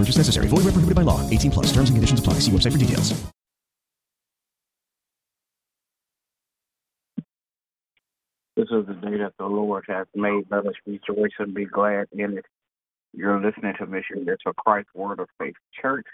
Purchase 0.00 0.16
necessary. 0.16 0.48
Void 0.48 0.64
where 0.64 0.72
prohibited 0.72 0.96
by 0.96 1.02
law. 1.02 1.28
18 1.28 1.50
plus. 1.50 1.66
Terms 1.66 1.90
and 1.90 1.96
conditions 1.96 2.20
apply. 2.20 2.34
See 2.40 2.50
website 2.50 2.72
for 2.72 2.78
details. 2.78 3.12
This 8.56 8.68
is 8.70 8.86
the 8.86 8.94
day 8.94 9.18
that 9.18 9.32
the 9.38 9.44
Lord 9.44 9.84
has 9.88 10.06
made. 10.14 10.44
Let 10.50 10.66
us 10.66 10.74
rejoice 10.86 11.32
and 11.38 11.52
be 11.54 11.66
glad 11.66 12.08
in 12.12 12.38
it. 12.38 12.46
You're 13.12 13.40
listening 13.42 13.74
to 13.78 13.86
Mission 13.86 14.26
a 14.46 14.54
Christ 14.54 14.88
Word 14.94 15.20
of 15.20 15.28
Faith 15.38 15.56
Church. 15.80 16.06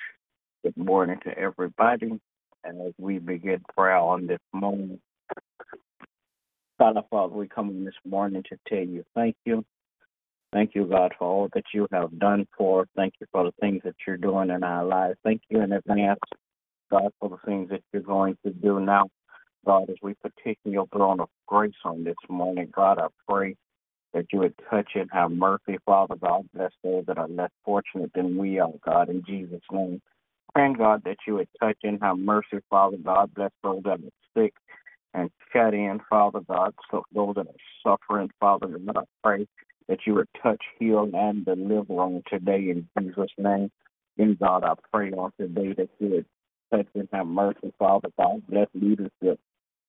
Good 0.65 0.77
morning 0.77 1.19
to 1.25 1.39
everybody. 1.39 2.19
And 2.65 2.81
as 2.83 2.93
we 2.99 3.19
begin 3.19 3.63
prayer 3.77 3.99
on 3.99 4.27
this 4.27 4.41
morning, 4.53 4.99
Father, 6.79 7.03
Father, 7.09 7.35
we 7.35 7.47
come 7.47 7.71
in 7.71 7.85
this 7.85 7.95
morning 8.05 8.43
to 8.49 8.59
tell 8.69 8.85
you 8.85 9.05
thank 9.15 9.37
you. 9.45 9.65
Thank 10.53 10.75
you, 10.75 10.87
God, 10.87 11.13
for 11.19 11.27
all 11.27 11.49
that 11.55 11.65
you 11.75 11.87
have 11.93 12.19
done 12.19 12.47
for 12.57 12.83
us. 12.83 12.89
Thank 12.97 13.15
you 13.21 13.27
for 13.33 13.45
the 13.45 13.53
things 13.61 13.83
that 13.85 13.95
you're 14.07 14.17
doing 14.17 14.51
in 14.51 14.63
our 14.63 14.85
lives. 14.85 15.19
Thank 15.25 15.43
you 15.49 15.61
in 15.61 15.73
advance, 15.73 16.21
God, 16.91 17.11
for 17.21 17.29
the 17.29 17.39
things 17.45 17.69
that 17.71 17.83
you're 17.93 18.03
going 18.03 18.37
to 18.45 18.53
do 18.53 18.81
now. 18.81 19.09
God, 19.65 19.91
as 19.91 19.97
we 20.01 20.15
petition 20.15 20.73
your 20.73 20.87
throne 20.93 21.21
of 21.21 21.29
grace 21.47 21.75
on 21.85 22.05
this 22.05 22.15
morning, 22.29 22.71
God, 22.75 22.99
I 22.99 23.09
pray 23.29 23.57
that 24.15 24.27
you 24.33 24.39
would 24.39 24.55
touch 24.71 24.93
and 24.95 25.11
have 25.13 25.33
mercy, 25.33 25.79
Father 25.85 26.15
God. 26.17 26.49
Bless 26.55 26.71
those 26.83 27.05
that 27.07 27.19
are 27.19 27.29
less 27.29 27.51
fortunate 27.65 28.13
than 28.15 28.37
we 28.39 28.59
are, 28.61 28.73
God, 28.85 29.11
in 29.11 29.23
Jesus' 29.27 29.61
name. 29.73 30.01
Praying, 30.55 30.75
God, 30.75 31.03
that 31.05 31.19
you 31.27 31.35
would 31.35 31.49
touch 31.61 31.79
and 31.83 31.99
have 32.01 32.19
mercy, 32.19 32.59
Father 32.71 32.97
God. 32.97 33.35
Bless 33.35 33.51
those 33.63 33.83
that 33.83 33.99
are 34.01 34.43
sick 34.43 34.55
and 35.13 35.29
shut 35.53 35.75
in, 35.75 36.01
Father 36.09 36.41
God. 36.49 36.73
So 36.91 37.03
those 37.13 37.35
that 37.35 37.47
are 37.49 37.99
suffering, 38.09 38.31
Father 38.41 38.69
God, 38.69 38.97
I 38.97 39.03
pray 39.23 39.47
that 39.89 39.99
you 40.07 40.15
would 40.15 40.29
touch, 40.43 40.63
heal, 40.79 41.09
and 41.13 41.45
deliver 41.45 41.95
on 41.95 42.23
today 42.29 42.71
in 42.71 42.89
Jesus' 42.99 43.31
name. 43.39 43.71
In 44.17 44.37
God, 44.41 44.65
I 44.65 44.75
pray 44.93 45.11
on 45.13 45.33
today 45.39 45.75
that 45.75 45.91
you 45.99 46.09
would 46.09 46.27
touch 46.73 46.87
and 46.95 47.09
have 47.13 47.27
mercy, 47.27 47.73
Father 47.79 48.09
God. 48.19 48.43
Bless 48.49 48.69
leadership 48.75 49.39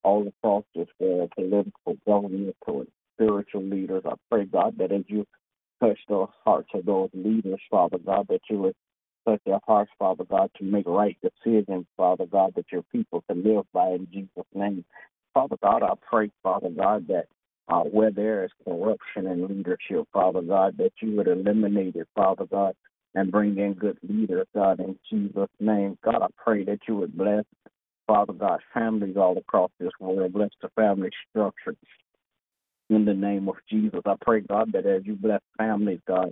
all 0.03 0.27
across 0.27 0.63
this 0.75 0.87
world, 0.99 1.31
political, 1.35 1.97
governmental, 2.05 2.81
and 2.81 2.87
spiritual 3.15 3.63
leaders. 3.63 4.03
I 4.05 4.13
pray, 4.29 4.45
God, 4.45 4.77
that 4.77 4.91
as 4.91 5.03
you 5.07 5.25
touch 5.81 5.97
the 6.07 6.27
hearts 6.45 6.69
of 6.73 6.85
those 6.85 7.09
leaders, 7.13 7.59
Father 7.69 7.97
God, 7.97 8.27
that 8.29 8.41
you 8.49 8.59
would 8.59 8.75
touch 9.27 9.41
their 9.45 9.59
hearts, 9.67 9.91
Father 9.99 10.23
God, 10.23 10.51
to 10.57 10.63
make 10.63 10.87
right 10.87 11.17
decisions, 11.21 11.85
Father 11.95 12.25
God, 12.25 12.53
that 12.55 12.71
your 12.71 12.83
people 12.91 13.23
can 13.29 13.43
live 13.43 13.65
by 13.73 13.89
in 13.89 14.07
Jesus' 14.11 14.45
name. 14.53 14.85
Father 15.33 15.57
God, 15.61 15.83
I 15.83 15.93
pray, 16.09 16.31
Father 16.43 16.69
God, 16.69 17.07
that 17.07 17.27
uh, 17.69 17.81
where 17.83 18.11
there 18.11 18.45
is 18.45 18.51
corruption 18.63 19.27
in 19.27 19.47
leadership, 19.47 20.07
Father 20.13 20.41
God, 20.41 20.77
that 20.77 20.93
you 21.01 21.15
would 21.17 21.27
eliminate 21.27 21.95
it, 21.95 22.07
Father 22.15 22.45
God, 22.45 22.73
and 23.15 23.31
bring 23.31 23.57
in 23.57 23.73
good 23.73 23.97
leaders, 24.07 24.47
God, 24.55 24.79
in 24.79 24.97
Jesus' 25.09 25.49
name. 25.59 25.97
God, 26.03 26.21
I 26.21 26.27
pray 26.37 26.63
that 26.65 26.79
you 26.87 26.95
would 26.97 27.17
bless 27.17 27.43
Father 28.07 28.33
God, 28.33 28.61
families 28.73 29.17
all 29.17 29.37
across 29.37 29.69
this 29.79 29.91
world. 29.99 30.33
Bless 30.33 30.49
the 30.61 30.69
family 30.69 31.09
structure. 31.29 31.75
In 32.89 33.03
the 33.03 33.13
name 33.13 33.49
of 33.49 33.55
Jesus, 33.69 33.99
I 34.05 34.15
pray, 34.21 34.39
God, 34.41 34.71
that 34.71 34.85
as 34.85 35.01
you 35.05 35.15
bless 35.15 35.41
families, 35.57 35.99
God, 36.07 36.31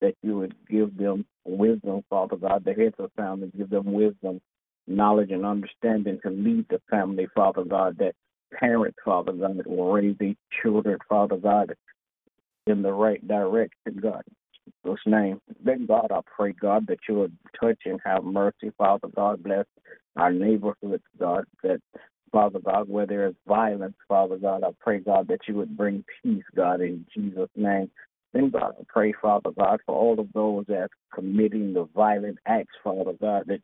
that 0.00 0.14
you 0.22 0.38
would 0.38 0.54
give 0.68 0.96
them 0.96 1.26
wisdom, 1.44 2.02
Father 2.08 2.36
God, 2.36 2.64
the 2.64 2.74
heads 2.74 2.94
of 3.00 3.10
families, 3.16 3.50
give 3.58 3.70
them 3.70 3.92
wisdom, 3.92 4.40
knowledge, 4.86 5.32
and 5.32 5.44
understanding 5.44 6.20
to 6.22 6.30
lead 6.30 6.66
the 6.70 6.80
family, 6.88 7.26
Father 7.34 7.64
God, 7.64 7.98
that 7.98 8.14
parents, 8.52 8.98
Father 9.04 9.32
God, 9.32 9.66
will 9.66 9.92
raise 9.92 10.16
their 10.18 10.34
children, 10.62 10.98
Father 11.08 11.36
God, 11.36 11.74
in 12.66 12.82
the 12.82 12.92
right 12.92 13.26
direction, 13.26 13.98
God. 14.00 14.22
Jesus' 14.84 15.00
name. 15.06 15.40
Then, 15.64 15.86
God, 15.86 16.10
I 16.10 16.20
pray, 16.36 16.52
God, 16.52 16.86
that 16.88 16.98
you 17.08 17.16
would 17.16 17.36
touch 17.60 17.78
and 17.84 18.00
have 18.04 18.24
mercy, 18.24 18.72
Father 18.76 19.08
God. 19.14 19.42
Bless 19.42 19.66
our 20.16 20.32
neighborhoods, 20.32 21.02
God, 21.18 21.44
that 21.62 21.80
Father 22.32 22.58
God, 22.58 22.88
where 22.88 23.06
there 23.06 23.28
is 23.28 23.34
violence, 23.46 23.94
Father 24.08 24.36
God, 24.36 24.64
I 24.64 24.70
pray, 24.80 24.98
God, 24.98 25.28
that 25.28 25.40
you 25.48 25.54
would 25.54 25.76
bring 25.76 26.04
peace, 26.22 26.44
God, 26.54 26.80
in 26.80 27.06
Jesus' 27.14 27.48
name. 27.54 27.90
Then, 28.32 28.50
God, 28.50 28.74
I 28.78 28.82
pray, 28.88 29.14
Father 29.20 29.50
God, 29.56 29.80
for 29.86 29.94
all 29.94 30.18
of 30.18 30.32
those 30.32 30.64
that 30.66 30.74
are 30.74 30.88
committing 31.14 31.72
the 31.72 31.88
violent 31.94 32.38
acts, 32.46 32.74
Father 32.82 33.12
God, 33.20 33.44
that 33.46 33.60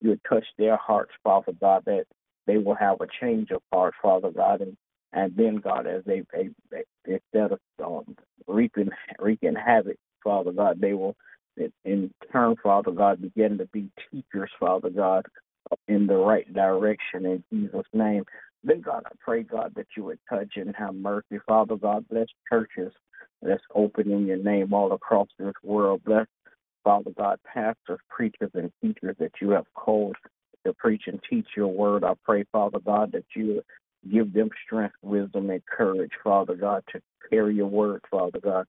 you 0.00 0.10
would 0.10 0.20
touch 0.28 0.44
their 0.58 0.76
hearts, 0.76 1.12
Father 1.22 1.52
God, 1.60 1.82
that 1.86 2.04
they 2.46 2.58
will 2.58 2.74
have 2.74 3.00
a 3.00 3.06
change 3.20 3.50
of 3.50 3.62
heart, 3.72 3.94
Father 4.02 4.30
God, 4.30 4.60
and 4.60 4.76
and 5.12 5.34
then 5.36 5.56
God, 5.56 5.86
as 5.86 6.02
they, 6.04 6.22
they, 6.32 6.50
they 6.70 6.82
instead 7.06 7.52
of 7.52 7.60
um, 7.82 8.16
reaping 8.46 8.90
wreaking 9.18 9.54
havoc, 9.54 9.96
Father 10.22 10.52
God, 10.52 10.80
they 10.80 10.92
will 10.92 11.16
in 11.84 12.10
turn, 12.32 12.56
Father 12.62 12.90
God, 12.90 13.22
begin 13.22 13.58
to 13.58 13.66
be 13.66 13.88
teachers, 14.10 14.50
Father 14.60 14.90
God, 14.90 15.24
in 15.88 16.06
the 16.06 16.16
right 16.16 16.52
direction 16.52 17.24
in 17.24 17.42
Jesus' 17.50 17.86
name. 17.92 18.24
Then, 18.62 18.80
God, 18.80 19.04
I 19.06 19.10
pray, 19.20 19.42
God, 19.42 19.72
that 19.76 19.86
you 19.96 20.04
would 20.04 20.18
touch 20.28 20.52
and 20.56 20.74
have 20.76 20.94
mercy. 20.94 21.38
Father 21.46 21.76
God, 21.76 22.06
bless 22.08 22.26
churches 22.50 22.92
that's 23.42 23.62
open 23.74 24.10
in 24.10 24.26
your 24.26 24.38
name 24.38 24.74
all 24.74 24.92
across 24.92 25.28
this 25.38 25.54
world. 25.62 26.02
Bless, 26.04 26.26
Father 26.84 27.10
God, 27.16 27.38
pastors, 27.44 28.00
preachers, 28.10 28.50
and 28.54 28.70
teachers 28.82 29.16
that 29.18 29.32
you 29.40 29.50
have 29.50 29.66
called 29.74 30.16
to 30.66 30.74
preach 30.74 31.04
and 31.06 31.20
teach 31.28 31.46
your 31.56 31.68
word. 31.68 32.04
I 32.04 32.12
pray, 32.24 32.44
Father 32.52 32.80
God, 32.80 33.12
that 33.12 33.24
you 33.34 33.62
give 34.10 34.32
them 34.32 34.50
strength, 34.64 34.94
wisdom, 35.02 35.50
and 35.50 35.64
courage, 35.66 36.12
Father 36.22 36.54
God, 36.54 36.82
to 36.92 37.00
carry 37.30 37.54
your 37.54 37.68
word, 37.68 38.02
Father 38.10 38.40
God, 38.40 38.66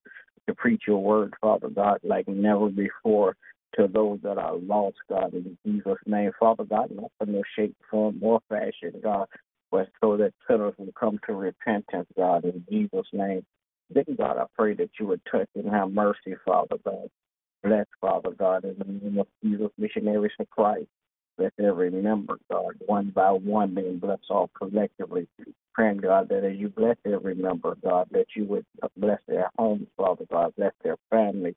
to 0.48 0.56
preach 0.56 0.84
your 0.88 1.04
word, 1.04 1.34
Father 1.42 1.70
God, 1.70 2.00
like 2.04 2.28
never 2.28 2.70
before 2.70 3.36
to 3.76 3.88
those 3.88 4.20
that 4.24 4.38
are 4.38 4.56
lost, 4.56 4.98
God, 5.10 5.34
in 5.34 5.58
Jesus' 5.66 5.98
name. 6.06 6.32
Father 6.40 6.64
God, 6.64 6.90
not 6.92 7.12
for 7.18 7.26
no 7.26 7.44
shape, 7.56 7.76
form, 7.92 8.18
or 8.22 8.40
fashion, 8.50 8.94
God, 9.04 9.28
but 9.72 9.90
so 10.02 10.18
that 10.18 10.34
sinners 10.50 10.74
will 10.78 10.94
come 11.00 11.20
to 11.28 11.34
repentance, 11.34 12.08
God, 12.16 12.46
in 12.46 12.64
Jesus' 12.70 13.08
name. 13.14 13.46
Then, 13.94 14.06
God, 14.18 14.38
I 14.38 14.46
pray 14.58 14.74
that 14.76 14.90
you 15.00 15.08
would 15.08 15.22
touch 15.32 15.50
and 15.56 15.70
have 15.70 15.92
mercy, 15.92 16.36
Father 16.46 16.78
God. 16.84 17.10
Bless, 17.64 17.86
Father 18.00 18.32
God, 18.32 18.66
in 18.66 18.76
the 18.78 18.86
name 18.86 19.20
of 19.20 19.28
Jesus, 19.44 19.70
missionaries 19.78 20.32
for 20.38 20.46
Christ. 20.46 20.88
Bless 21.38 21.52
every 21.60 21.92
member, 21.92 22.38
God, 22.52 22.74
one 22.86 23.12
by 23.14 23.32
one, 23.32 23.76
then 23.76 24.00
bless 24.00 24.20
all 24.30 24.50
collectively. 24.58 25.28
Praying, 25.74 25.98
God, 25.98 26.30
that 26.30 26.44
as 26.44 26.58
you 26.58 26.70
bless 26.70 26.98
every 27.06 27.36
member, 27.36 27.76
God, 27.84 28.08
that 28.12 28.28
you 28.36 28.46
would 28.46 28.66
bless 28.98 29.20
their 29.28 29.50
homes, 29.58 29.88
Father 29.98 30.26
God, 30.32 30.54
bless 30.58 30.74
their 30.84 30.98
families 31.12 31.56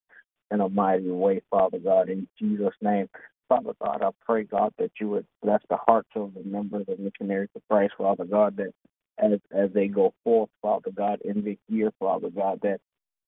in 0.51 0.61
a 0.61 0.69
mighty 0.69 1.11
way, 1.11 1.41
Father 1.51 1.79
God, 1.79 2.11
in 2.11 2.29
Jesus' 2.39 2.75
name. 2.83 3.09
Father 3.49 3.73
God, 3.83 4.03
I 4.03 4.11
pray, 4.25 4.45
God, 4.45 4.73
that 4.79 4.93
you 5.01 5.09
would 5.11 5.27
bless 5.43 5.61
the 5.71 5.79
hearts 5.87 6.11
of 6.15 6.35
the 6.35 6.45
members 6.45 6.87
of 6.89 6.99
the 6.99 7.03
Missionaries 7.03 7.51
of 7.57 7.63
Christ, 7.71 7.95
Father 7.99 8.25
God, 8.25 8.57
that 8.59 8.73
as 9.19 9.41
as 9.53 9.71
they 9.73 9.89
go 9.89 10.15
forth, 10.25 10.51
Father 10.63 10.91
God, 10.95 11.21
in 11.25 11.43
this 11.43 11.59
year, 11.69 11.93
Father 11.99 12.31
God, 12.31 12.61
that 12.63 12.81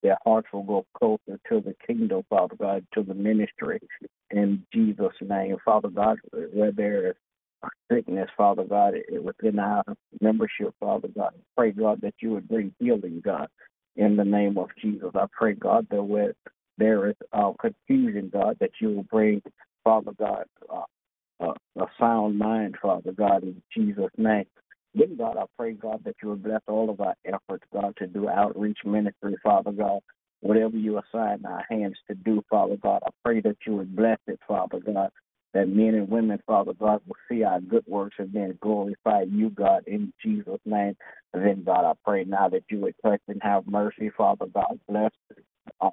their 0.03 0.17
hearts 0.25 0.49
will 0.53 0.63
go 0.63 0.85
closer 0.97 1.39
to 1.49 1.61
the 1.61 1.75
kingdom, 1.87 2.23
Father 2.29 2.55
God, 2.59 2.85
to 2.93 3.03
the 3.03 3.13
ministry. 3.13 3.79
In 4.31 4.63
Jesus' 4.73 5.13
name, 5.21 5.57
Father 5.63 5.89
God, 5.89 6.17
where 6.53 6.71
there 6.73 7.09
is 7.09 7.15
sickness, 7.91 8.29
Father 8.35 8.65
God, 8.65 8.95
within 9.21 9.59
our 9.59 9.83
membership, 10.21 10.73
Father 10.79 11.07
God, 11.07 11.33
pray, 11.57 11.71
God, 11.71 12.01
that 12.01 12.15
you 12.19 12.31
would 12.31 12.47
bring 12.47 12.73
healing, 12.79 13.21
God, 13.23 13.47
in 13.95 14.17
the 14.17 14.25
name 14.25 14.57
of 14.57 14.69
Jesus. 14.81 15.11
I 15.15 15.25
pray, 15.31 15.53
God, 15.53 15.87
that 15.89 16.03
where 16.03 16.33
there 16.77 17.09
is 17.09 17.15
uh, 17.31 17.53
confusion, 17.59 18.29
God, 18.31 18.57
that 18.59 18.71
you 18.81 18.89
will 18.89 19.03
bring, 19.03 19.41
Father 19.83 20.11
God, 20.19 20.45
uh, 20.69 20.83
uh, 21.39 21.53
a 21.79 21.85
sound 21.99 22.37
mind, 22.37 22.75
Father 22.81 23.11
God, 23.11 23.43
in 23.43 23.61
Jesus' 23.75 24.11
name. 24.17 24.45
Then, 24.95 25.17
God, 25.17 25.37
I 25.37 25.45
pray, 25.57 25.73
God, 25.73 26.03
that 26.05 26.15
you 26.21 26.29
would 26.29 26.43
bless 26.43 26.61
all 26.67 26.89
of 26.89 27.01
our 27.01 27.15
efforts, 27.25 27.65
God, 27.73 27.95
to 27.97 28.07
do 28.07 28.29
outreach 28.29 28.79
ministry, 28.85 29.35
Father 29.43 29.71
God. 29.71 29.99
Whatever 30.41 30.77
you 30.77 30.99
assign 30.99 31.45
our 31.45 31.65
hands 31.69 31.97
to 32.09 32.15
do, 32.15 32.43
Father 32.49 32.77
God, 32.77 33.01
I 33.05 33.09
pray 33.23 33.41
that 33.41 33.57
you 33.65 33.77
would 33.77 33.95
bless 33.95 34.19
it, 34.27 34.39
Father 34.47 34.79
God. 34.79 35.09
That 35.53 35.69
men 35.69 35.95
and 35.95 36.09
women, 36.09 36.39
Father 36.45 36.73
God, 36.73 37.01
will 37.07 37.15
see 37.29 37.43
our 37.43 37.61
good 37.61 37.85
works 37.87 38.15
and 38.19 38.33
then 38.33 38.57
glorify 38.61 39.23
you, 39.23 39.49
God, 39.51 39.83
in 39.87 40.13
Jesus' 40.23 40.59
name. 40.65 40.95
And 41.33 41.45
then, 41.45 41.63
God, 41.63 41.85
I 41.85 41.93
pray 42.05 42.25
now 42.25 42.49
that 42.49 42.63
you 42.69 42.79
would 42.81 42.95
touch 43.03 43.21
and 43.27 43.41
have 43.43 43.67
mercy, 43.67 44.11
Father 44.17 44.47
God. 44.47 44.79
Bless 44.89 45.11
uh, 45.81 45.89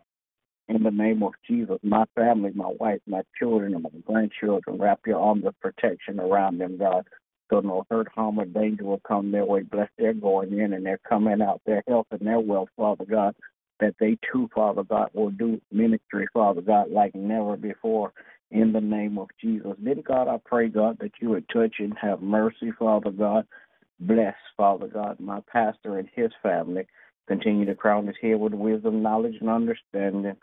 In 0.68 0.82
the 0.82 0.90
name 0.90 1.22
of 1.22 1.32
Jesus, 1.46 1.78
my 1.82 2.04
family, 2.14 2.52
my 2.54 2.72
wife, 2.80 3.00
my 3.06 3.22
children, 3.38 3.74
and 3.74 3.82
my 3.82 3.90
grandchildren, 4.06 4.78
wrap 4.78 5.00
your 5.06 5.20
arms 5.20 5.44
of 5.46 5.58
protection 5.60 6.20
around 6.20 6.58
them, 6.58 6.78
God. 6.78 7.06
So 7.50 7.60
no 7.60 7.84
hurt, 7.90 8.08
harm, 8.14 8.38
or 8.38 8.46
danger 8.46 8.84
will 8.84 9.00
come 9.06 9.32
their 9.32 9.44
way. 9.44 9.62
Bless 9.62 9.90
their 9.98 10.14
going 10.14 10.58
in 10.58 10.72
and 10.72 10.86
their 10.86 10.98
coming 10.98 11.42
out, 11.42 11.60
their 11.66 11.82
health 11.88 12.06
and 12.12 12.20
their 12.20 12.40
wealth, 12.40 12.68
Father 12.76 13.04
God. 13.04 13.34
That 13.80 13.94
they 13.98 14.18
too, 14.30 14.48
Father 14.54 14.84
God, 14.84 15.10
will 15.14 15.30
do 15.30 15.60
ministry, 15.72 16.26
Father 16.32 16.60
God, 16.60 16.90
like 16.90 17.14
never 17.14 17.56
before. 17.56 18.12
In 18.50 18.72
the 18.72 18.80
name 18.80 19.16
of 19.16 19.28
Jesus. 19.40 19.72
Then, 19.78 20.02
God, 20.06 20.26
I 20.26 20.38
pray, 20.44 20.68
God, 20.68 20.98
that 21.00 21.12
you 21.20 21.30
would 21.30 21.48
touch 21.48 21.76
and 21.78 21.96
have 22.00 22.20
mercy, 22.20 22.72
Father 22.78 23.10
God. 23.10 23.46
Bless, 24.00 24.34
Father 24.56 24.88
God, 24.88 25.20
my 25.20 25.40
pastor 25.50 25.98
and 25.98 26.08
his 26.14 26.30
family. 26.42 26.86
Continue 27.28 27.64
to 27.66 27.74
crown 27.74 28.06
his 28.06 28.16
head 28.20 28.40
with 28.40 28.54
wisdom, 28.54 29.02
knowledge, 29.02 29.36
and 29.40 29.48
understanding. 29.48 30.36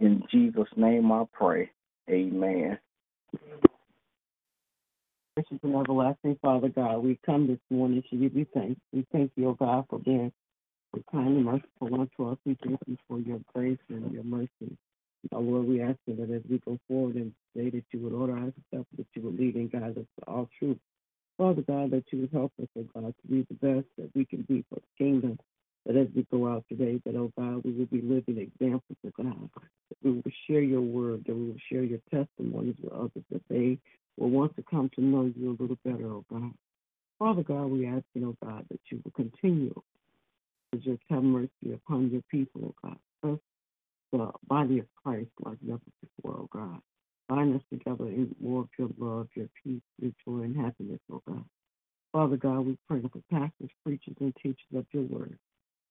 In 0.00 0.24
Jesus' 0.30 0.68
name 0.76 1.12
I 1.12 1.24
pray. 1.32 1.70
Amen. 2.10 2.78
Gracious 5.36 5.58
and 5.64 5.74
everlasting 5.74 6.38
Father 6.40 6.68
God, 6.68 6.98
we 6.98 7.18
come 7.26 7.48
this 7.48 7.58
morning 7.68 8.04
to 8.08 8.16
give 8.16 8.36
you 8.36 8.46
thanks. 8.54 8.80
We 8.92 9.04
thank 9.10 9.32
you, 9.34 9.48
O 9.48 9.54
God, 9.54 9.84
for 9.90 9.98
being 9.98 10.30
so 10.94 11.02
kind 11.10 11.26
and 11.26 11.44
merciful 11.44 11.92
unto 11.92 12.30
us. 12.30 12.38
We 12.46 12.56
thank 12.64 12.78
you 12.86 12.96
for 13.08 13.18
your 13.18 13.40
grace 13.52 13.80
and 13.88 14.12
your 14.12 14.22
mercy. 14.22 14.78
Oh, 15.32 15.40
Lord, 15.40 15.66
we 15.66 15.82
ask 15.82 15.98
you 16.06 16.14
that 16.14 16.32
as 16.32 16.42
we 16.48 16.58
go 16.64 16.78
forward 16.86 17.16
and 17.16 17.32
say 17.56 17.68
that 17.68 17.82
you 17.90 17.98
would 17.98 18.12
order 18.12 18.38
our 18.38 18.52
steps, 18.68 18.86
that 18.96 19.06
you 19.14 19.22
would 19.22 19.36
lead 19.36 19.56
and 19.56 19.72
guide 19.72 19.98
us 19.98 20.04
to 20.20 20.24
all 20.28 20.48
truth. 20.56 20.78
Father 21.36 21.62
God, 21.62 21.90
that 21.90 22.04
you 22.12 22.20
would 22.20 22.32
help 22.32 22.52
us, 22.62 22.68
oh 22.78 22.86
God, 22.94 23.12
to 23.20 23.28
be 23.28 23.44
the 23.48 23.54
best 23.54 23.88
that 23.98 24.10
we 24.14 24.24
can 24.26 24.42
be 24.42 24.64
for 24.70 24.76
the 24.76 25.04
kingdom. 25.04 25.36
That 25.84 25.96
as 25.96 26.06
we 26.14 26.24
go 26.30 26.46
out 26.46 26.64
today, 26.68 27.02
that, 27.04 27.16
oh 27.16 27.32
God, 27.36 27.64
we 27.64 27.72
will 27.72 27.86
be 27.86 28.02
living 28.02 28.38
examples, 28.38 28.98
of 29.04 29.14
God. 29.14 29.50
That 29.56 29.98
we 30.04 30.12
will 30.12 30.22
share 30.46 30.62
your 30.62 30.80
word, 30.80 31.24
that 31.26 31.34
we 31.34 31.46
will 31.46 31.60
share 31.68 31.82
your 31.82 31.98
testimonies 32.08 32.76
with 32.80 32.92
others, 32.92 33.24
that 33.32 33.42
they 33.50 33.80
will 34.24 34.30
want 34.30 34.56
to 34.56 34.62
come 34.62 34.90
to 34.94 35.02
know 35.02 35.30
you 35.36 35.50
a 35.50 35.62
little 35.62 35.78
better, 35.84 36.06
oh 36.06 36.24
God. 36.32 36.52
Father 37.18 37.42
God, 37.42 37.66
we 37.66 37.86
ask 37.86 38.04
you, 38.14 38.30
oh 38.30 38.46
God, 38.46 38.64
that 38.70 38.80
you 38.90 39.00
will 39.04 39.12
continue 39.12 39.74
to 40.72 40.78
just 40.78 41.02
have 41.10 41.22
mercy 41.22 41.72
upon 41.74 42.10
your 42.10 42.22
people, 42.30 42.60
oh 42.64 42.74
God. 42.82 42.96
First, 43.22 43.42
the 44.12 44.30
body 44.46 44.78
of 44.78 44.86
Christ 45.02 45.28
like 45.40 45.58
never 45.60 45.80
before, 46.00 46.36
oh 46.40 46.48
God. 46.50 46.80
Bind 47.28 47.54
us 47.54 47.62
together 47.70 48.06
in 48.06 48.34
more 48.40 48.62
of 48.62 48.68
your 48.78 48.88
love, 48.98 49.28
your 49.34 49.48
peace, 49.62 49.82
your 50.00 50.12
joy, 50.26 50.44
and 50.44 50.56
happiness, 50.56 51.00
oh 51.12 51.22
God. 51.28 51.44
Father 52.12 52.36
God, 52.36 52.60
we 52.60 52.78
pray 52.88 53.02
for 53.02 53.20
pastors, 53.30 53.70
preachers, 53.84 54.16
and 54.20 54.34
teachers 54.36 54.56
of 54.74 54.86
your 54.92 55.02
word. 55.02 55.38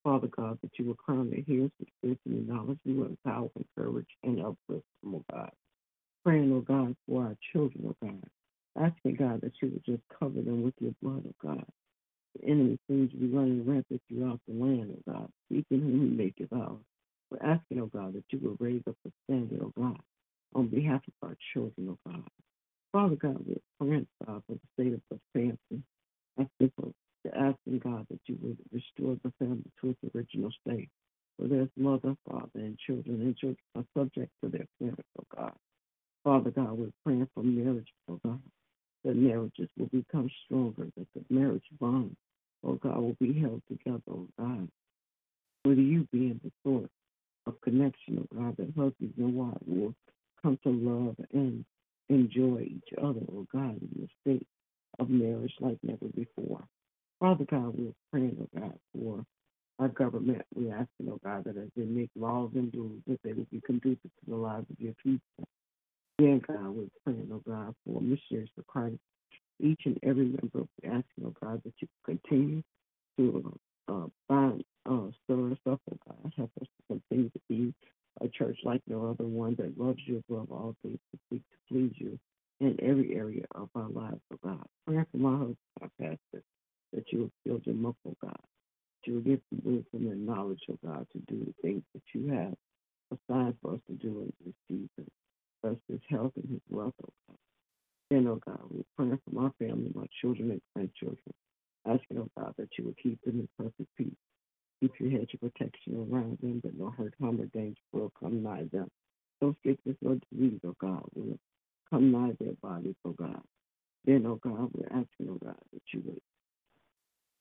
Father 0.02 0.28
God, 0.28 0.58
that 0.62 0.72
you 0.78 0.86
will 0.86 0.94
crown 0.94 1.30
their 1.30 1.40
ears 1.46 1.70
with 1.78 1.88
wisdom 2.02 2.18
and 2.26 2.48
knowledge, 2.48 2.78
you 2.84 2.96
will 2.96 3.06
empower, 3.06 3.48
encourage, 3.56 4.08
and 4.24 4.40
uplift 4.40 4.84
them, 5.02 5.14
oh 5.14 5.24
God. 5.32 5.50
Praying, 6.24 6.52
oh 6.52 6.60
God, 6.60 6.96
for 7.08 7.24
our 7.24 7.36
children, 7.52 7.84
oh 7.88 7.96
God. 8.02 8.24
Asking, 8.80 9.16
God, 9.16 9.40
that 9.42 9.52
you 9.62 9.70
would 9.70 9.84
just 9.84 10.02
cover 10.18 10.40
them 10.40 10.62
with 10.62 10.74
your 10.80 10.94
blood, 11.02 11.24
oh 11.28 11.34
God. 11.46 11.66
The 12.40 12.48
enemy 12.48 12.78
seems 12.88 13.10
to 13.12 13.16
be 13.16 13.28
running 13.28 13.64
rampant 13.66 14.02
throughout 14.08 14.40
the 14.48 14.54
land, 14.54 14.96
oh 14.96 15.12
God, 15.12 15.28
seeking 15.50 15.80
whom 15.80 16.10
he 16.10 16.16
may 16.16 16.34
devour. 16.36 16.78
We're 17.30 17.46
asking, 17.46 17.80
oh 17.80 17.86
God, 17.86 18.14
that 18.14 18.24
you 18.30 18.40
will 18.40 18.56
raise 18.58 18.82
up 18.88 18.96
a 19.06 19.10
standard, 19.24 19.60
oh 19.62 19.72
God, 19.78 20.00
on 20.54 20.68
behalf 20.68 21.02
of 21.06 21.28
our 21.28 21.36
children, 21.52 21.90
oh 21.90 21.98
God. 22.10 22.24
Father 22.92 23.16
God, 23.16 23.38
we're 23.46 23.56
praying, 23.80 24.06
God, 24.26 24.42
for 24.46 24.54
the 24.54 24.60
state 24.74 24.94
of 24.94 25.00
the 25.10 25.20
family. 25.34 25.82
Asking 26.38 26.72
for 26.76 26.92
asking 27.34 27.78
God 27.80 28.06
that 28.10 28.20
you 28.26 28.38
would 28.42 28.58
restore 28.72 29.16
the 29.24 29.32
family 29.38 29.64
to 29.80 29.90
its 29.90 30.14
original 30.14 30.50
state. 30.66 30.88
For 31.38 31.48
there's 31.48 31.68
mother, 31.76 32.16
father, 32.28 32.48
and 32.54 32.78
children, 32.78 33.20
and 33.22 33.36
children 33.36 33.58
are 33.76 33.84
subject 33.96 34.30
to 34.42 34.50
their 34.50 34.66
parents. 34.80 35.03
Father 36.24 36.50
God, 36.50 36.72
we're 36.72 36.92
praying 37.04 37.28
for 37.34 37.42
marriage, 37.42 37.88
oh 38.10 38.18
God, 38.24 38.40
that 39.04 39.14
marriages 39.14 39.68
will 39.78 39.90
become 39.92 40.30
stronger, 40.46 40.86
that 40.96 41.06
the 41.14 41.22
marriage 41.28 41.64
bond, 41.78 42.16
oh 42.64 42.74
God, 42.74 42.96
will 42.96 43.16
be 43.20 43.38
held 43.38 43.60
together, 43.68 44.00
oh 44.10 44.26
God. 44.38 44.68
With 45.66 45.78
you 45.78 46.08
being 46.12 46.40
the 46.42 46.50
source 46.64 46.90
of 47.46 47.60
connection, 47.60 48.20
oh 48.20 48.36
God, 48.36 48.56
that 48.56 48.68
husbands 48.68 49.14
and 49.18 49.34
wives 49.34 49.58
will 49.66 49.94
come 50.42 50.58
to 50.62 50.70
love 50.70 51.16
and 51.34 51.62
enjoy 52.08 52.62
each 52.62 52.98
other, 52.98 53.20
oh 53.30 53.46
God, 53.52 53.76
in 53.82 53.90
the 54.00 54.08
state 54.22 54.46
of 54.98 55.10
marriage 55.10 55.52
like 55.60 55.78
never 55.82 56.06
before. 56.14 56.64
Father 57.20 57.44
God, 57.50 57.74
we're 57.76 57.92
praying, 58.10 58.36
oh 58.40 58.58
God, 58.58 58.78
for 58.94 59.24
our 59.78 59.88
government. 59.88 60.42
We're 60.54 60.72
asking, 60.72 61.10
oh 61.10 61.20
God, 61.22 61.44
that 61.44 61.58
as 61.58 61.68
they 61.76 61.84
make 61.84 62.10
laws 62.16 62.50
and 62.54 62.72
rules, 62.74 63.02
that 63.06 63.20
they 63.22 63.34
will 63.34 63.46
be 63.50 63.60
conducive 63.66 64.00
to 64.04 64.30
the 64.30 64.36
lives 64.36 64.66
of 64.70 64.80
your 64.80 64.94
people. 65.02 65.20
Yeah, 66.20 66.36
God, 66.46 66.68
we're 66.68 66.86
praying, 67.04 67.28
oh 67.32 67.42
God, 67.44 67.74
for 67.84 68.00
missionaries 68.00 68.48
for 68.54 68.62
Christ. 68.68 68.98
Each 69.60 69.80
and 69.84 69.98
every 70.04 70.26
member, 70.26 70.64
we're 70.82 70.90
asking, 70.90 71.24
oh 71.26 71.34
God, 71.42 71.60
that 71.64 71.72
you 71.80 71.88
continue 72.04 72.62
to 73.18 73.58
uh, 73.88 74.06
find, 74.28 74.62
uh, 74.88 75.08
stir 75.24 75.50
us 75.50 75.58
up, 75.68 75.80
oh 75.90 75.98
God. 76.08 76.32
Help 76.36 76.52
us 76.60 76.68
to 76.68 77.00
continue 77.00 77.30
to 77.30 77.40
be 77.48 77.74
a 78.20 78.28
church 78.28 78.56
like 78.62 78.80
no 78.86 79.06
other 79.10 79.24
one 79.28 79.56
that 79.58 79.76
loves 79.76 79.98
you 80.06 80.22
above 80.28 80.52
all 80.52 80.76
things, 80.82 81.00
to 81.12 81.18
seek 81.32 81.42
to 81.50 81.56
please 81.68 81.92
you 81.96 82.16
in 82.60 82.78
every 82.80 83.16
area 83.16 83.44
of 83.56 83.68
our 83.74 83.88
lives, 83.88 84.20
oh 84.32 84.38
God. 84.44 84.64
Praying 84.86 85.06
for 85.10 85.18
my 85.18 85.32
husband, 85.32 85.56
our 85.82 85.90
pastor, 86.00 86.44
that 86.92 87.04
you 87.12 87.18
will 87.18 87.30
build 87.44 87.66
him 87.66 87.86
up, 87.86 87.96
oh 88.06 88.14
God. 88.22 88.36
That 88.36 89.10
you 89.10 89.14
will 89.14 89.22
give 89.22 89.40
him 89.50 89.62
wisdom 89.64 90.12
and 90.12 90.24
knowledge, 90.24 90.62
oh 90.70 90.78
God, 90.86 91.08
to 91.12 91.18
do 91.26 91.44
the 91.44 91.54
things 91.60 91.82
that 91.92 92.02
you 92.14 92.28
have 92.32 92.54
assigned 93.10 93.56
for 93.60 93.74
us 93.74 93.80
to 93.88 93.94
do 93.94 94.20
in 94.20 94.32
this 94.44 94.54
season. 94.68 95.10
Bless 95.64 95.76
his 95.88 96.00
health 96.10 96.32
and 96.36 96.50
his 96.50 96.60
wealth, 96.68 96.92
oh 97.02 97.12
God. 97.26 97.38
Then, 98.10 98.28
oh 98.28 98.38
God, 98.44 98.60
we're 98.68 98.84
praying 98.98 99.18
for 99.24 99.34
my 99.34 99.48
family, 99.58 99.90
my 99.94 100.04
children 100.20 100.50
and 100.50 100.60
grandchildren. 100.76 101.34
Asking, 101.86 102.18
oh 102.18 102.28
God, 102.38 102.52
that 102.58 102.68
you 102.76 102.84
will 102.84 102.94
keep 103.02 103.18
them 103.24 103.40
in 103.40 103.48
perfect 103.58 103.88
peace. 103.96 104.14
Keep 104.80 104.92
your 105.00 105.10
hedge 105.10 105.30
of 105.32 105.40
protection 105.40 105.96
around 105.96 106.36
them, 106.42 106.60
that 106.64 106.78
no 106.78 106.90
hurt, 106.90 107.14
harm, 107.18 107.40
or 107.40 107.46
danger 107.46 107.80
will 107.92 108.12
come 108.20 108.42
nigh 108.42 108.66
them. 108.72 108.88
No 109.40 109.56
sickness 109.64 109.96
or 110.04 110.18
disease, 110.30 110.60
oh 110.66 110.76
God, 110.78 111.02
will 111.14 111.38
come 111.88 112.12
nigh 112.12 112.34
their 112.38 112.52
bodies, 112.62 112.96
oh 113.06 113.12
God. 113.12 113.40
Then, 114.04 114.26
oh 114.26 114.38
God, 114.42 114.70
we're 114.74 114.86
asking, 114.88 115.30
oh 115.30 115.38
God, 115.42 115.56
that 115.72 115.82
you 115.94 116.02
would 116.04 116.20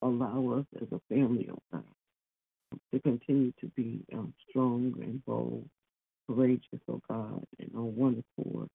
allow 0.01 0.59
us 0.59 0.65
as 0.81 0.87
a 0.93 1.01
family, 1.13 1.49
oh 1.51 1.59
God, 1.73 1.83
to 2.93 2.99
continue 3.01 3.51
to 3.59 3.67
be 3.75 3.99
um, 4.13 4.33
strong 4.49 4.93
and 5.01 5.25
bold, 5.25 5.67
courageous, 6.27 6.79
oh 6.89 7.01
God, 7.09 7.43
and 7.59 7.69
on 7.75 7.95
one 7.95 8.23
accord, 8.39 8.69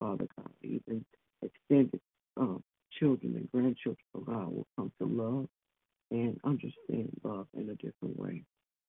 Father 0.00 0.26
God, 0.36 0.50
even 0.62 1.04
extended 1.42 2.00
um, 2.36 2.62
children 2.98 3.34
and 3.36 3.50
grandchildren, 3.52 4.04
oh 4.14 4.20
God, 4.20 4.48
will 4.48 4.66
come 4.76 4.92
to 5.00 5.06
love 5.06 5.46
and 6.10 6.38
understand 6.44 7.10
love 7.24 7.46
in 7.54 7.70
a 7.70 7.74
different 7.74 8.18
way. 8.18 8.42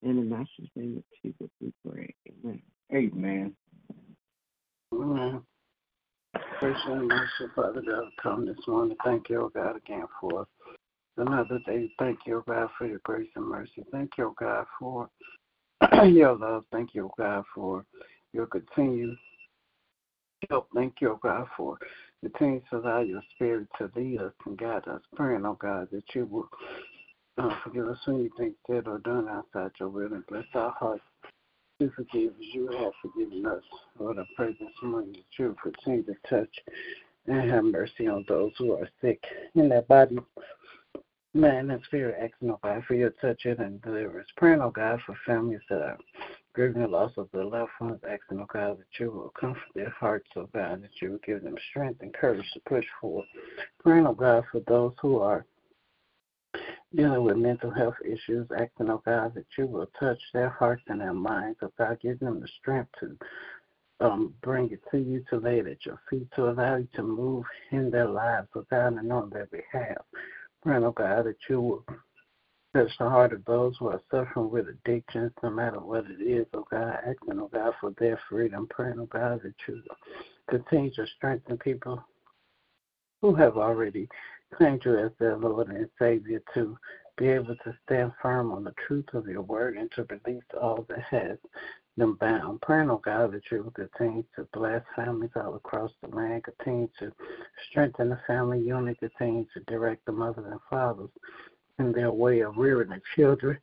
In 0.04 0.18
the 0.18 0.22
Master's 0.22 0.70
name 0.76 0.98
of 0.98 1.04
Jesus, 1.24 1.52
we 1.62 1.74
pray. 1.86 2.14
Amen. 2.30 2.62
Amen. 2.94 3.54
Amen. 4.94 5.42
Gracious 6.60 6.82
and 6.88 7.08
merciful 7.08 7.50
Father 7.56 7.82
God, 7.82 8.10
come 8.22 8.46
this 8.46 8.56
morning. 8.68 8.96
Thank 9.04 9.30
you, 9.30 9.42
oh 9.42 9.52
God, 9.54 9.76
again 9.76 10.06
for 10.22 10.48
another 11.18 11.60
day. 11.66 11.92
Thank 12.00 12.20
you, 12.26 12.38
oh 12.38 12.44
God, 12.52 12.70
for 12.78 12.86
your 12.86 13.00
grace 13.04 13.30
and 13.36 13.46
mercy. 13.46 13.84
Thank 13.92 14.12
you, 14.18 14.26
oh 14.26 14.36
God, 14.40 14.66
for 14.80 15.10
your 16.06 16.36
love. 16.36 16.66
Thank 16.72 16.96
you, 16.96 17.10
God, 17.18 17.44
for 17.54 17.86
your 18.34 18.46
continued 18.48 19.18
help. 20.50 20.68
Thank 20.74 20.96
you, 21.02 21.20
God, 21.22 21.48
for 21.56 21.78
continue 22.22 22.62
to 22.70 22.78
allow 22.78 23.00
your 23.02 23.22
spirit 23.36 23.68
to 23.78 23.92
lead 23.96 24.22
us 24.22 24.34
and 24.46 24.58
guide 24.58 24.88
us. 24.88 25.02
Praying, 25.16 25.46
oh 25.46 25.58
God, 25.60 25.88
that 25.92 26.04
you 26.14 26.26
will 26.26 26.50
uh, 27.38 27.56
forgive 27.64 27.88
us 27.88 27.98
anything 28.08 28.54
said 28.68 28.88
or 28.88 29.00
done 29.00 29.28
outside 29.30 29.72
your 29.80 29.90
will 29.90 30.14
and 30.14 30.26
bless 30.28 30.46
our 30.56 30.72
hearts 30.72 31.04
to 31.80 31.92
forgive 31.96 32.32
as 32.40 32.54
you 32.54 32.68
have 32.80 32.94
forgiven 33.02 33.46
us. 33.46 33.62
Lord, 34.00 34.18
I 34.18 34.24
pray 34.36 34.56
this 34.60 34.70
morning 34.82 35.14
that 35.14 35.44
you 35.44 35.56
continue 35.62 36.04
to 36.04 36.16
touch 36.28 36.50
and 37.28 37.52
have 37.52 37.64
mercy 37.66 38.08
on 38.08 38.26
those 38.28 38.52
who 38.58 38.74
are 38.74 38.90
sick 39.02 39.22
in 39.54 39.70
their 39.70 39.84
body. 39.84 40.18
Man 41.34 41.70
and 41.70 41.84
spirit, 41.84 42.16
asking, 42.20 42.52
oh 42.52 42.60
God, 42.64 42.84
for 42.88 42.96
your 42.96 43.12
touching 43.22 43.60
and 43.60 43.82
deliverance. 43.82 44.28
Praying, 44.38 44.62
oh 44.62 44.72
God, 44.72 45.00
for 45.06 45.16
families 45.26 45.60
that 45.70 45.82
are 45.82 45.98
grieving 46.54 46.82
the 46.82 46.88
loss 46.88 47.12
of 47.18 47.30
their 47.32 47.46
loved 47.46 47.72
ones, 47.80 48.00
asking, 48.04 48.40
oh 48.40 48.48
God, 48.52 48.78
that 48.80 49.00
you 49.00 49.12
will 49.12 49.32
comfort 49.40 49.62
their 49.76 49.90
hearts, 49.90 50.30
oh 50.36 50.50
God, 50.54 50.82
that 50.82 51.02
you 51.02 51.12
will 51.12 51.20
give 51.26 51.44
them 51.44 51.56
strength 51.70 52.02
and 52.02 52.14
courage 52.14 52.50
to 52.54 52.60
push 52.62 52.86
forward. 53.00 53.26
Praying, 53.84 54.08
oh 54.08 54.14
God, 54.14 54.46
for 54.52 54.62
those 54.68 54.94
who 55.02 55.20
are 55.20 55.46
dealing 56.96 57.24
with 57.24 57.38
mental 57.38 57.70
health 57.70 57.96
issues, 58.04 58.48
asking, 58.52 58.90
oh 58.90 59.04
God, 59.06 59.36
that 59.36 59.46
you 59.58 59.68
will 59.68 59.90
touch 60.00 60.20
their 60.34 60.50
hearts 60.50 60.84
and 60.88 61.02
their 61.02 61.14
minds, 61.14 61.60
oh 61.62 61.72
God, 61.78 62.00
give 62.02 62.20
them 62.20 62.40
the 62.40 62.48
strength 62.60 62.90
to 63.02 63.18
um, 64.00 64.34
bring 64.42 64.72
it 64.72 64.82
to 64.92 64.98
you, 64.98 65.24
to 65.30 65.38
lay 65.38 65.60
it 65.60 65.68
at 65.68 65.86
your 65.86 66.00
feet, 66.10 66.28
to 66.36 66.50
allow 66.50 66.78
you 66.78 66.88
to 66.96 67.04
move 67.04 67.44
in 67.72 67.90
their 67.90 68.08
lives, 68.08 68.48
oh 68.56 68.66
God, 68.70 68.94
and 68.94 69.12
on 69.12 69.30
their 69.30 69.48
behalf. 69.48 69.98
Praying, 70.68 70.92
God, 70.98 71.26
that 71.26 71.38
you 71.50 71.62
will 71.62 71.86
Touch 72.76 72.92
the 73.00 73.10
heart 73.10 73.32
of 73.32 73.46
those 73.46 73.74
who 73.80 73.88
are 73.88 74.02
suffering 74.12 74.52
with 74.52 74.68
addictions, 74.68 75.32
no 75.42 75.50
matter 75.50 75.80
what 75.80 76.04
it 76.06 76.22
is, 76.22 76.46
oh 76.54 76.66
God, 76.70 76.98
asking, 77.08 77.40
oh 77.40 77.50
God, 77.52 77.74
for 77.80 77.94
their 77.98 78.20
freedom, 78.30 78.68
praying, 78.70 79.00
oh 79.00 79.06
God, 79.06 79.40
that 79.44 79.54
you 79.66 79.82
continue 80.50 80.94
to 80.96 81.06
strengthen 81.16 81.58
people 81.58 82.04
who 83.22 83.34
have 83.34 83.56
already 83.56 84.10
claimed 84.54 84.82
you 84.84 84.98
as 84.98 85.12
their 85.20 85.38
Lord 85.38 85.70
and 85.70 85.90
Savior 85.98 86.42
to 86.54 86.78
be 87.18 87.30
able 87.30 87.56
to 87.56 87.78
stand 87.86 88.12
firm 88.22 88.52
on 88.52 88.66
the 88.66 88.74
truth 88.86 89.08
of 89.14 89.26
your 89.26 89.44
word 89.44 89.78
and 89.78 89.90
to 89.94 90.04
release 90.04 90.44
all 90.62 90.86
that 90.90 91.04
has 91.10 91.38
them 91.98 92.18
bound. 92.20 92.62
Praying, 92.62 92.90
oh 92.90 93.02
God, 93.04 93.34
that 93.34 93.42
you 93.52 93.64
will 93.64 93.72
continue 93.72 94.24
to 94.36 94.48
bless 94.54 94.82
families 94.96 95.32
all 95.36 95.56
across 95.56 95.92
the 96.02 96.16
land, 96.16 96.44
continue 96.44 96.88
to 97.00 97.12
strengthen 97.70 98.10
the 98.10 98.20
family 98.28 98.60
unit, 98.60 98.98
continue 99.00 99.46
to 99.54 99.60
direct 99.62 100.06
the 100.06 100.12
mothers 100.12 100.46
and 100.50 100.60
fathers 100.70 101.10
in 101.80 101.92
their 101.92 102.12
way 102.12 102.42
of 102.42 102.58
rearing 102.58 102.90
their 102.90 103.02
children. 103.16 103.58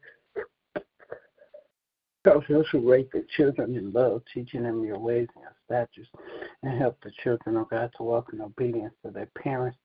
Help 2.25 2.49
us 2.51 2.67
to 2.71 2.79
raise 2.79 3.07
the 3.13 3.25
children 3.37 3.77
in 3.77 3.93
love, 3.93 4.23
teaching 4.33 4.63
them 4.63 4.83
your 4.83 4.99
ways 4.99 5.29
and 5.37 5.43
your 5.43 5.55
statutes, 5.67 6.09
and 6.63 6.79
help 6.79 6.97
the 7.03 7.13
children, 7.23 7.57
oh 7.57 7.69
God, 7.71 7.91
to 7.97 8.03
walk 8.03 8.31
in 8.33 8.41
obedience 8.41 8.95
to 9.05 9.11
their 9.11 9.29
parents 9.39 9.77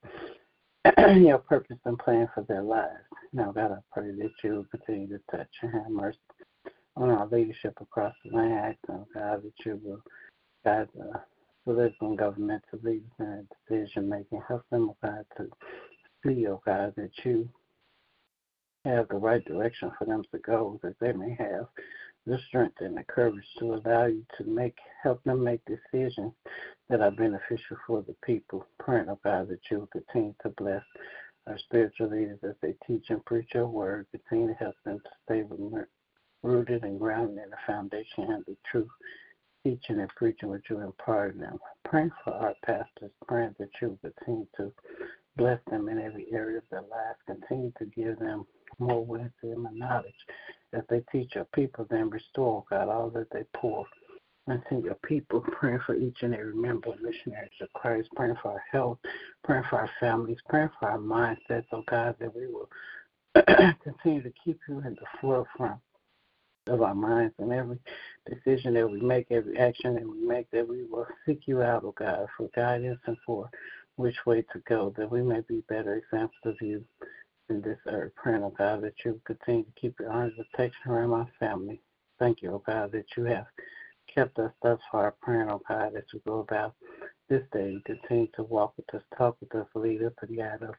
your 1.16 1.38
purpose 1.38 1.76
and 1.84 1.98
plan 1.98 2.26
for 2.34 2.42
their 2.44 2.62
lives. 2.62 3.04
Now, 3.34 3.52
God, 3.52 3.72
I 3.72 3.78
pray 3.92 4.10
that 4.12 4.30
you 4.42 4.52
will 4.54 4.66
continue 4.70 5.08
to 5.08 5.20
touch 5.30 5.48
and 5.60 5.72
have 5.72 5.90
mercy 5.90 6.18
Oh, 6.96 7.02
on 7.02 7.10
our 7.10 7.26
leadership 7.28 7.74
across 7.80 8.14
the 8.24 8.36
land. 8.36 8.76
Oh 8.88 9.06
God, 9.14 9.42
that 9.42 9.64
you 9.64 9.80
will 9.82 10.02
guide 10.64 10.88
uh, 11.00 11.12
the 11.12 11.20
political 11.64 12.08
and 12.08 12.18
governmental 12.18 12.78
leaders 12.82 13.10
in 13.18 13.46
decision 13.68 14.08
making. 14.08 14.42
Help 14.48 14.64
them, 14.70 14.90
oh 14.90 14.96
God, 15.02 15.24
to 15.36 15.48
see, 16.24 16.46
oh 16.46 16.60
God, 16.66 16.94
that 16.96 17.10
you 17.24 17.48
have 18.84 19.08
the 19.08 19.16
right 19.16 19.44
direction 19.44 19.90
for 19.98 20.04
them 20.06 20.22
to 20.32 20.38
go, 20.38 20.80
that 20.82 20.98
they 21.00 21.12
may 21.12 21.36
have 21.38 21.66
the 22.26 22.38
strength 22.48 22.76
and 22.80 22.96
the 22.96 23.04
courage 23.04 23.44
to 23.58 23.74
allow 23.74 24.06
you 24.06 24.24
to 24.38 24.44
make 24.44 24.76
help 25.02 25.22
them 25.24 25.42
make 25.42 25.60
decisions 25.64 26.32
that 26.88 27.00
are 27.00 27.10
beneficial 27.10 27.76
for 27.86 28.02
the 28.02 28.14
people. 28.24 28.66
Praying, 28.78 29.06
oh 29.08 29.18
God, 29.24 29.48
that 29.48 29.60
you 29.70 29.80
will 29.80 29.86
continue 29.88 30.34
to 30.42 30.50
bless 30.50 30.82
our 31.46 31.58
spiritual 31.58 32.10
leaders 32.10 32.38
as 32.42 32.54
they 32.60 32.74
teach 32.86 33.06
and 33.08 33.24
preach 33.24 33.48
your 33.54 33.66
word. 33.66 34.06
Continue 34.10 34.48
to 34.48 34.54
help 34.54 34.74
them 34.84 34.98
to 34.98 35.10
stay 35.24 35.42
rooted 36.42 36.84
and 36.84 36.98
grounded 36.98 37.38
in 37.44 37.50
the 37.50 37.56
foundation 37.66 38.32
and 38.32 38.44
the 38.46 38.56
truth, 38.70 38.88
teaching 39.64 40.00
and 40.00 40.08
preaching 40.16 40.48
what 40.48 40.62
you 40.68 40.80
impart 40.80 41.38
them. 41.38 41.58
Praying 41.84 42.10
for 42.24 42.32
our 42.32 42.54
pastors, 42.64 43.10
praying 43.26 43.54
that 43.58 43.68
you 43.80 43.98
continue 44.02 44.46
to 44.56 44.72
bless 45.36 45.60
them 45.70 45.88
in 45.88 46.00
every 46.00 46.26
area 46.32 46.58
of 46.58 46.64
their 46.70 46.82
lives. 46.82 47.18
Continue 47.26 47.72
to 47.78 47.84
give 47.86 48.18
them 48.18 48.46
more 48.78 49.04
wisdom 49.04 49.66
and 49.66 49.78
knowledge 49.78 50.14
as 50.72 50.82
they 50.88 51.02
teach 51.10 51.34
your 51.34 51.46
people, 51.54 51.86
then 51.90 52.10
restore, 52.10 52.64
God, 52.70 52.88
all 52.88 53.10
that 53.10 53.26
they 53.32 53.44
pour 53.56 53.84
into 54.48 54.84
your 54.84 54.96
people, 55.06 55.40
praying 55.40 55.80
for 55.86 55.94
each 55.94 56.18
and 56.22 56.34
every 56.34 56.54
member 56.54 56.92
of 56.92 57.00
missionaries 57.00 57.50
of 57.60 57.72
Christ, 57.74 58.08
praying 58.16 58.36
for 58.42 58.52
our 58.52 58.62
health, 58.70 58.98
praying 59.44 59.64
for 59.68 59.80
our 59.80 59.90
families, 60.00 60.38
praying 60.48 60.70
for 60.78 60.90
our 60.90 60.98
mindsets, 60.98 61.66
oh 61.72 61.84
God, 61.88 62.16
that 62.20 62.34
we 62.34 62.46
will 62.46 62.68
continue 63.82 64.22
to 64.22 64.32
keep 64.44 64.58
you 64.68 64.78
in 64.78 64.94
the 64.94 65.06
forefront 65.20 65.78
of 66.70 66.82
our 66.82 66.94
minds 66.94 67.34
and 67.38 67.52
every 67.52 67.78
decision 68.26 68.74
that 68.74 68.88
we 68.88 69.00
make, 69.00 69.26
every 69.30 69.58
action 69.58 69.94
that 69.94 70.08
we 70.08 70.20
make, 70.26 70.50
that 70.52 70.66
we 70.66 70.84
will 70.84 71.06
seek 71.26 71.42
you 71.46 71.62
out, 71.62 71.84
oh 71.84 71.94
God, 71.98 72.26
for 72.36 72.48
guidance 72.54 73.00
and 73.06 73.16
for 73.26 73.50
which 73.96 74.16
way 74.24 74.42
to 74.52 74.60
go, 74.68 74.94
that 74.96 75.10
we 75.10 75.22
may 75.22 75.40
be 75.40 75.62
better 75.68 75.96
examples 75.96 76.40
of 76.44 76.56
you 76.60 76.84
in 77.48 77.60
this 77.60 77.78
earth. 77.88 78.12
Praying, 78.14 78.44
oh 78.44 78.54
God, 78.56 78.82
that 78.82 78.94
you 79.04 79.20
continue 79.24 79.64
to 79.64 79.80
keep 79.80 79.98
your 79.98 80.10
arms 80.10 80.32
of 80.38 80.46
protection 80.50 80.92
around 80.92 81.10
my 81.10 81.26
family. 81.38 81.80
Thank 82.18 82.40
you, 82.42 82.52
oh 82.52 82.62
God, 82.64 82.92
that 82.92 83.06
you 83.16 83.24
have 83.24 83.46
kept 84.12 84.38
us 84.38 84.52
thus 84.62 84.78
far. 84.90 85.14
Praying, 85.20 85.50
oh 85.50 85.60
God, 85.68 85.92
that 85.94 86.04
we 86.14 86.20
go 86.20 86.38
about 86.40 86.74
this 87.28 87.42
day, 87.52 87.76
continue 87.84 88.28
to 88.36 88.44
walk 88.44 88.74
with 88.76 88.94
us, 88.94 89.02
talk 89.16 89.36
with 89.40 89.54
us, 89.54 89.66
lead 89.74 90.02
us, 90.02 90.12
and 90.22 90.36
guide 90.36 90.62
us. 90.62 90.74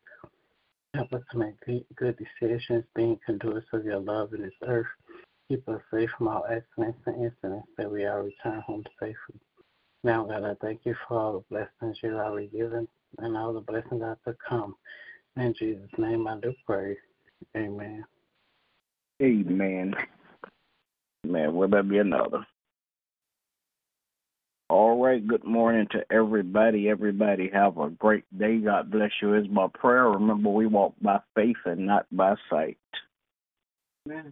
Help 0.94 1.14
us 1.14 1.22
to 1.32 1.38
make 1.38 1.56
good 1.96 2.18
decisions, 2.18 2.84
being 2.96 3.18
conduits 3.26 3.68
of 3.72 3.86
your 3.86 4.00
love 4.00 4.34
in 4.34 4.42
this 4.42 4.52
earth. 4.68 4.88
Keep 5.52 5.68
us 5.68 5.82
safe 5.94 6.10
from 6.18 6.30
all 6.30 6.46
accidents 6.46 7.00
and 7.06 7.26
incidents 7.26 7.68
that 7.78 7.92
we 7.92 8.06
all 8.06 8.22
return 8.22 8.62
home 8.62 8.86
safely. 8.98 9.36
Now, 10.02 10.24
God, 10.24 10.46
I 10.46 10.54
thank 10.62 10.86
you 10.86 10.96
for 11.06 11.20
all 11.20 11.34
the 11.34 11.44
blessings 11.50 11.98
you've 12.02 12.14
already 12.14 12.48
given 12.48 12.88
and 13.18 13.36
all 13.36 13.52
the 13.52 13.60
blessings 13.60 14.00
that 14.00 14.20
to 14.26 14.38
come. 14.48 14.76
In 15.36 15.54
Jesus' 15.54 15.90
name 15.98 16.26
I 16.26 16.40
do 16.40 16.54
pray. 16.66 16.96
Amen. 17.58 18.06
Amen. 19.22 19.94
Man, 21.26 21.54
will 21.54 21.68
there 21.68 21.84
be 21.84 21.98
another? 21.98 22.46
All 24.70 25.04
right, 25.04 25.28
good 25.28 25.44
morning 25.44 25.86
to 25.92 26.06
everybody. 26.10 26.88
Everybody 26.88 27.50
have 27.52 27.78
a 27.78 27.90
great 27.90 28.24
day. 28.40 28.60
God 28.60 28.90
bless 28.90 29.12
you 29.22 29.34
is 29.34 29.48
my 29.50 29.68
prayer. 29.74 30.08
Remember, 30.12 30.48
we 30.48 30.66
walk 30.66 30.94
by 31.02 31.20
faith 31.36 31.58
and 31.66 31.88
not 31.88 32.06
by 32.10 32.36
sight. 32.50 32.78
Amen. 34.08 34.32